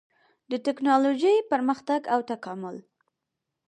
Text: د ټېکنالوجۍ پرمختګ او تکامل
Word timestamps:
د 0.51 0.53
ټېکنالوجۍ 0.65 1.35
پرمختګ 1.51 2.01
او 2.13 2.19
تکامل 2.31 2.75